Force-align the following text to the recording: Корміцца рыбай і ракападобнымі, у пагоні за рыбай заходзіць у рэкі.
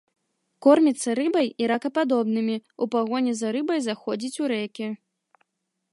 Корміцца 0.65 1.09
рыбай 1.19 1.47
і 1.63 1.67
ракападобнымі, 1.73 2.55
у 2.85 2.89
пагоні 2.97 3.31
за 3.43 3.47
рыбай 3.59 3.79
заходзіць 3.89 4.39
у 4.45 4.51
рэкі. 4.57 4.87